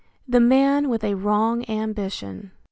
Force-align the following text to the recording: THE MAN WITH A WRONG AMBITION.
THE 0.27 0.39
MAN 0.39 0.89
WITH 0.89 1.03
A 1.03 1.13
WRONG 1.13 1.63
AMBITION. 1.65 2.49